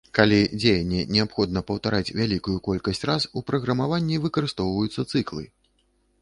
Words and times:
Калі 0.17 0.37
дзеянне 0.61 1.01
неабходна 1.15 1.61
паўтараць 1.67 2.13
вялікую 2.21 2.55
колькасць 2.69 3.03
раз, 3.11 3.29
у 3.37 3.45
праграмаванні 3.51 4.19
выкарыстоўваюцца 4.25 5.07
цыклы. 5.11 5.45